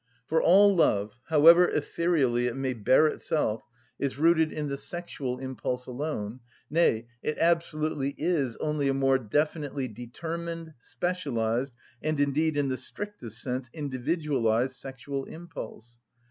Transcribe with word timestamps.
For 0.25 0.41
all 0.41 0.75
love, 0.75 1.15
however 1.25 1.67
ethereally 1.69 2.47
it 2.47 2.55
may 2.55 2.73
bear 2.73 3.05
itself, 3.05 3.61
is 3.99 4.17
rooted 4.17 4.51
in 4.51 4.67
the 4.67 4.75
sexual 4.75 5.37
impulse 5.37 5.85
alone, 5.85 6.39
nay, 6.71 7.05
it 7.21 7.37
absolutely 7.37 8.15
is 8.17 8.57
only 8.57 8.87
a 8.87 8.95
more 8.95 9.19
definitely 9.19 9.87
determined, 9.87 10.73
specialised, 10.79 11.73
and 12.01 12.19
indeed 12.19 12.57
in 12.57 12.69
the 12.69 12.77
strictest 12.77 13.43
sense 13.43 13.69
individualised 13.73 14.75
sexual 14.75 15.25
impulse. 15.25 15.99